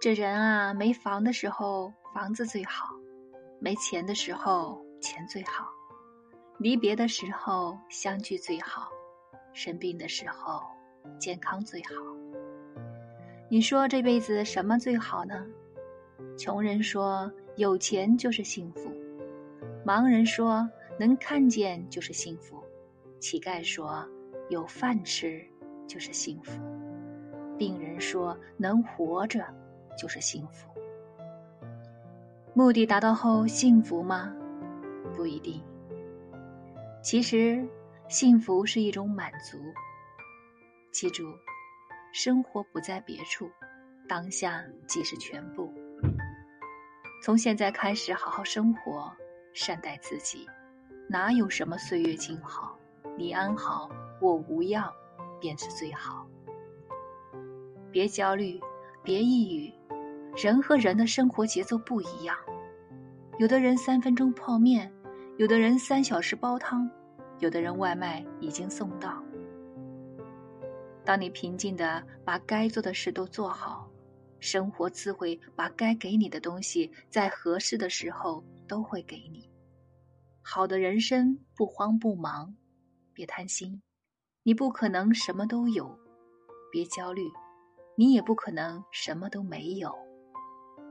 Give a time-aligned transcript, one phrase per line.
[0.00, 2.88] 这人啊，没房的时候房子最好，
[3.58, 5.68] 没钱的时候钱最好，
[6.56, 8.88] 离别的时候相聚最好，
[9.52, 10.62] 生病的时候
[11.18, 11.92] 健康最好。
[13.50, 15.46] 你说这辈子什么最好呢？
[16.38, 18.90] 穷人说有钱就是幸福，
[19.84, 20.66] 盲人说
[20.98, 22.64] 能看见就是幸福，
[23.18, 24.08] 乞丐说
[24.48, 25.46] 有饭吃
[25.86, 26.58] 就是幸福，
[27.58, 29.44] 病人说能活着
[30.00, 30.70] 就是幸福。
[32.54, 34.34] 目的达到后幸福吗？
[35.14, 35.62] 不一定。
[37.02, 37.68] 其实，
[38.08, 39.58] 幸福是一种满足。
[40.90, 41.24] 记住，
[42.14, 43.50] 生活不在别处，
[44.08, 45.70] 当下即是全部。
[47.22, 49.12] 从现在开始，好好生活，
[49.52, 50.48] 善待自己。
[51.08, 52.78] 哪有什么岁月静好？
[53.18, 53.90] 你安好，
[54.22, 54.90] 我无恙，
[55.38, 56.26] 便是最好。
[57.92, 58.60] 别焦虑，
[59.02, 59.72] 别抑郁。
[60.36, 62.36] 人和人的生活节奏不一样，
[63.38, 64.92] 有的人三分钟泡面，
[65.38, 66.88] 有的人三小时煲汤，
[67.40, 69.22] 有的人外卖已经送到。
[71.04, 73.86] 当你平静的把该做的事都做好。
[74.42, 79.46] 生活自会把该给你的东西，在合适的时候都会给你。
[80.40, 82.56] 好的人生不慌不忙，
[83.12, 83.82] 别贪心，
[84.42, 85.84] 你不可能什么都有；
[86.72, 87.30] 别焦虑，
[87.94, 90.09] 你也不可能什么都没有。